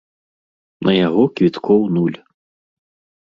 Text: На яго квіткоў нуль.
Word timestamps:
На 0.87 0.95
яго 1.07 1.23
квіткоў 1.39 1.81
нуль. 1.97 2.17